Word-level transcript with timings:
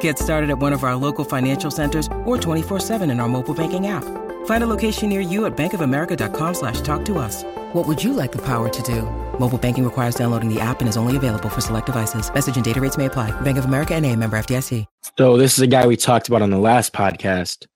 Get 0.00 0.18
started 0.18 0.50
at 0.50 0.58
one 0.58 0.74
of 0.74 0.84
our 0.84 0.96
local 0.96 1.24
financial 1.24 1.70
centers 1.70 2.06
or 2.26 2.36
24-7 2.36 3.10
in 3.10 3.20
our 3.20 3.28
mobile 3.28 3.54
banking 3.54 3.86
app. 3.86 4.04
Find 4.46 4.62
a 4.64 4.66
location 4.66 5.08
near 5.08 5.20
you 5.20 5.46
at 5.46 5.56
bankofamerica.com 5.56 6.54
slash 6.54 6.82
talk 6.82 7.04
to 7.06 7.18
us. 7.18 7.44
What 7.72 7.86
would 7.86 8.02
you 8.02 8.12
like 8.12 8.32
the 8.32 8.42
power 8.42 8.68
to 8.68 8.82
do? 8.82 9.02
Mobile 9.38 9.58
banking 9.58 9.84
requires 9.84 10.14
downloading 10.14 10.52
the 10.52 10.60
app 10.60 10.80
and 10.80 10.88
is 10.88 10.96
only 10.96 11.16
available 11.16 11.48
for 11.48 11.60
select 11.60 11.86
devices. 11.86 12.32
Message 12.32 12.56
and 12.56 12.64
data 12.64 12.80
rates 12.80 12.98
may 12.98 13.06
apply. 13.06 13.30
Bank 13.40 13.56
of 13.56 13.64
America 13.64 13.94
and 13.94 14.04
a 14.04 14.14
member 14.14 14.38
FDIC. 14.38 14.84
So 15.16 15.36
this 15.36 15.54
is 15.54 15.60
a 15.60 15.66
guy 15.66 15.86
we 15.86 15.96
talked 15.96 16.28
about 16.28 16.42
on 16.42 16.50
the 16.50 16.58
last 16.58 16.92
podcast. 16.92 17.66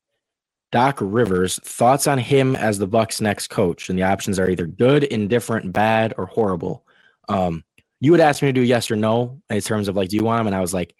Doc 0.70 0.98
Rivers, 1.00 1.58
thoughts 1.58 2.06
on 2.06 2.18
him 2.18 2.56
as 2.56 2.78
the 2.78 2.86
Bucks 2.86 3.20
next 3.20 3.48
coach? 3.48 3.90
And 3.90 3.98
the 3.98 4.04
options 4.04 4.38
are 4.38 4.48
either 4.48 4.66
good, 4.66 5.04
indifferent, 5.04 5.72
bad, 5.72 6.14
or 6.16 6.26
horrible. 6.26 6.86
Um, 7.28 7.64
you 8.00 8.10
would 8.10 8.20
ask 8.20 8.42
me 8.42 8.48
to 8.48 8.52
do 8.52 8.62
yes 8.62 8.90
or 8.90 8.96
no 8.96 9.42
in 9.50 9.60
terms 9.60 9.88
of 9.88 9.96
like, 9.96 10.08
do 10.08 10.16
you 10.16 10.24
want 10.24 10.40
him? 10.40 10.46
And 10.46 10.56
I 10.56 10.60
was 10.60 10.72
like, 10.72 10.94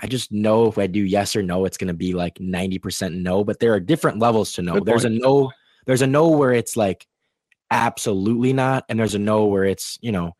I 0.00 0.06
just 0.06 0.32
know 0.32 0.66
if 0.66 0.78
I 0.78 0.86
do 0.86 1.00
yes 1.00 1.36
or 1.36 1.42
no, 1.42 1.64
it's 1.64 1.76
going 1.76 1.88
to 1.88 1.94
be 1.94 2.14
like 2.14 2.34
90% 2.36 3.14
no, 3.14 3.44
but 3.44 3.60
there 3.60 3.72
are 3.72 3.80
different 3.80 4.18
levels 4.18 4.52
to 4.54 4.62
no. 4.62 4.80
there's 4.80 5.04
a 5.04 5.10
no, 5.10 5.52
there's 5.86 6.02
a 6.02 6.06
no 6.06 6.28
where 6.28 6.52
it's 6.52 6.76
like 6.76 7.06
absolutely 7.70 8.52
not. 8.52 8.84
And 8.88 8.98
there's 8.98 9.14
a 9.14 9.18
no 9.18 9.46
where 9.46 9.64
it's, 9.64 9.98
you 10.00 10.12
know, 10.12 10.32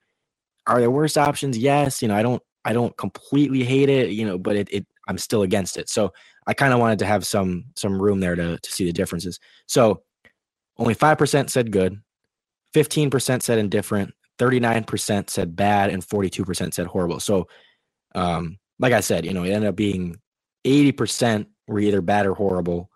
are 0.66 0.80
there 0.80 0.90
worse 0.90 1.16
options? 1.16 1.56
Yes. 1.56 2.02
You 2.02 2.08
know, 2.08 2.16
I 2.16 2.22
don't, 2.22 2.42
I 2.64 2.72
don't 2.72 2.96
completely 2.96 3.62
hate 3.62 3.88
it, 3.88 4.10
you 4.10 4.26
know, 4.26 4.38
but 4.38 4.56
it, 4.56 4.68
it 4.72 4.86
I'm 5.06 5.18
still 5.18 5.42
against 5.42 5.76
it. 5.76 5.88
So 5.88 6.12
I 6.46 6.54
kind 6.54 6.72
of 6.72 6.80
wanted 6.80 6.98
to 7.00 7.06
have 7.06 7.26
some, 7.26 7.64
some 7.76 8.00
room 8.00 8.20
there 8.20 8.34
to, 8.34 8.58
to 8.58 8.72
see 8.72 8.84
the 8.84 8.92
differences. 8.92 9.38
So 9.66 10.02
only 10.78 10.94
5% 10.94 11.50
said 11.50 11.70
good, 11.70 12.00
15% 12.74 13.42
said 13.42 13.58
indifferent, 13.58 14.14
39% 14.38 15.30
said 15.30 15.54
bad, 15.54 15.90
and 15.90 16.04
42% 16.04 16.74
said 16.74 16.86
horrible. 16.86 17.20
So, 17.20 17.46
um, 18.14 18.58
like 18.78 18.92
I 18.92 19.00
said, 19.00 19.24
you 19.24 19.32
know, 19.32 19.44
it 19.44 19.50
ended 19.50 19.68
up 19.68 19.76
being 19.76 20.16
80% 20.64 21.46
were 21.66 21.80
either 21.80 22.00
bad 22.00 22.26
or 22.26 22.34
horrible, 22.34 22.90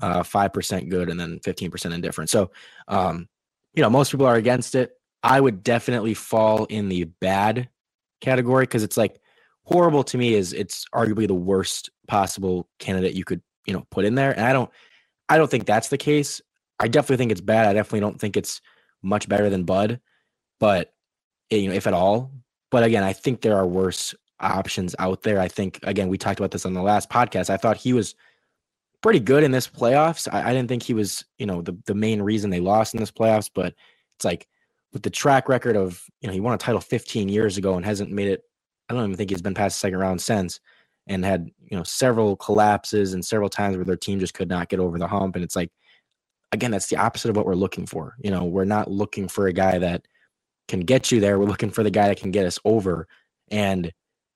uh, 0.00 0.22
5% 0.22 0.88
good, 0.88 1.10
and 1.10 1.18
then 1.18 1.38
15% 1.40 1.92
indifferent. 1.92 2.30
So, 2.30 2.50
um, 2.88 3.28
you 3.74 3.82
know, 3.82 3.90
most 3.90 4.10
people 4.10 4.26
are 4.26 4.36
against 4.36 4.74
it. 4.74 4.92
I 5.22 5.40
would 5.40 5.62
definitely 5.62 6.14
fall 6.14 6.64
in 6.66 6.88
the 6.88 7.04
bad 7.04 7.68
category 8.20 8.64
because 8.64 8.82
it's 8.82 8.96
like 8.96 9.20
horrible 9.64 10.02
to 10.04 10.18
me 10.18 10.34
is 10.34 10.52
it's 10.52 10.86
arguably 10.94 11.26
the 11.26 11.34
worst 11.34 11.90
possible 12.08 12.68
candidate 12.78 13.14
you 13.14 13.24
could, 13.24 13.42
you 13.66 13.74
know, 13.74 13.86
put 13.90 14.04
in 14.04 14.14
there. 14.14 14.32
And 14.32 14.46
I 14.46 14.52
don't, 14.52 14.70
I 15.28 15.36
don't 15.36 15.50
think 15.50 15.66
that's 15.66 15.88
the 15.88 15.98
case. 15.98 16.40
I 16.78 16.88
definitely 16.88 17.18
think 17.18 17.32
it's 17.32 17.42
bad. 17.42 17.66
I 17.66 17.74
definitely 17.74 18.00
don't 18.00 18.18
think 18.18 18.36
it's 18.36 18.60
much 19.02 19.28
better 19.28 19.50
than 19.50 19.64
Bud, 19.64 20.00
but 20.58 20.92
you 21.50 21.68
know, 21.68 21.74
if 21.74 21.86
at 21.86 21.94
all. 21.94 22.32
But 22.70 22.84
again, 22.84 23.02
I 23.02 23.12
think 23.12 23.40
there 23.40 23.56
are 23.56 23.66
worse 23.66 24.14
options 24.40 24.94
out 24.98 25.22
there. 25.22 25.40
I 25.40 25.48
think 25.48 25.80
again, 25.82 26.08
we 26.08 26.18
talked 26.18 26.40
about 26.40 26.50
this 26.50 26.66
on 26.66 26.74
the 26.74 26.82
last 26.82 27.10
podcast. 27.10 27.50
I 27.50 27.56
thought 27.56 27.76
he 27.76 27.92
was 27.92 28.14
pretty 29.02 29.20
good 29.20 29.42
in 29.42 29.50
this 29.50 29.68
playoffs. 29.68 30.28
I, 30.32 30.50
I, 30.50 30.52
didn't 30.52 30.68
think 30.68 30.82
he 30.82 30.94
was, 30.94 31.24
you 31.38 31.46
know, 31.46 31.62
the 31.62 31.76
the 31.86 31.94
main 31.94 32.22
reason 32.22 32.50
they 32.50 32.60
lost 32.60 32.94
in 32.94 33.00
this 33.00 33.10
playoffs, 33.10 33.50
but 33.52 33.74
it's 34.14 34.24
like 34.24 34.46
with 34.92 35.02
the 35.02 35.10
track 35.10 35.48
record 35.48 35.76
of, 35.76 36.04
you 36.20 36.26
know, 36.26 36.32
he 36.34 36.40
won 36.40 36.54
a 36.54 36.58
title 36.58 36.80
15 36.80 37.28
years 37.28 37.56
ago 37.56 37.76
and 37.76 37.84
hasn't 37.84 38.10
made 38.10 38.28
it. 38.28 38.42
I 38.88 38.94
don't 38.94 39.04
even 39.04 39.16
think 39.16 39.30
he's 39.30 39.42
been 39.42 39.54
past 39.54 39.76
the 39.76 39.80
second 39.80 40.00
round 40.00 40.20
since, 40.20 40.60
and 41.06 41.24
had 41.24 41.50
you 41.70 41.76
know 41.76 41.84
several 41.84 42.36
collapses 42.36 43.14
and 43.14 43.24
several 43.24 43.48
times 43.48 43.76
where 43.76 43.84
their 43.84 43.96
team 43.96 44.18
just 44.18 44.34
could 44.34 44.48
not 44.48 44.68
get 44.68 44.80
over 44.80 44.98
the 44.98 45.06
hump. 45.06 45.36
And 45.36 45.44
it's 45.44 45.56
like, 45.56 45.70
again, 46.52 46.72
that's 46.72 46.88
the 46.88 46.96
opposite 46.96 47.30
of 47.30 47.36
what 47.36 47.46
we're 47.46 47.54
looking 47.54 47.86
for. 47.86 48.16
You 48.22 48.30
know, 48.32 48.44
we're 48.44 48.64
not 48.64 48.90
looking 48.90 49.28
for 49.28 49.46
a 49.46 49.52
guy 49.52 49.78
that 49.78 50.06
can 50.66 50.80
get 50.80 51.12
you 51.12 51.20
there. 51.20 51.38
We're 51.38 51.46
looking 51.46 51.70
for 51.70 51.82
the 51.82 51.90
guy 51.90 52.08
that 52.08 52.18
can 52.18 52.30
get 52.32 52.46
us 52.46 52.58
over. 52.64 53.06
And 53.50 53.92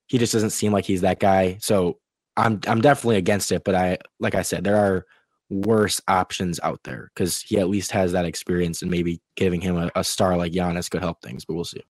he 0.06 0.18
just 0.18 0.32
doesn't 0.32 0.50
seem 0.50 0.72
like 0.72 0.84
he's 0.84 1.00
that 1.02 1.20
guy. 1.20 1.58
So 1.60 1.98
I'm 2.36 2.60
I'm 2.66 2.80
definitely 2.80 3.16
against 3.16 3.52
it. 3.52 3.64
But 3.64 3.74
I 3.74 3.98
like 4.20 4.34
I 4.34 4.42
said, 4.42 4.64
there 4.64 4.76
are 4.76 5.04
worse 5.50 6.00
options 6.08 6.58
out 6.62 6.80
there 6.84 7.10
because 7.14 7.40
he 7.40 7.58
at 7.58 7.68
least 7.68 7.92
has 7.92 8.12
that 8.12 8.24
experience 8.24 8.82
and 8.82 8.90
maybe 8.90 9.20
giving 9.36 9.60
him 9.60 9.76
a, 9.76 9.90
a 9.94 10.04
star 10.04 10.36
like 10.36 10.52
Giannis 10.52 10.90
could 10.90 11.02
help 11.02 11.22
things. 11.22 11.44
But 11.44 11.54
we'll 11.54 11.64
see. 11.64 11.82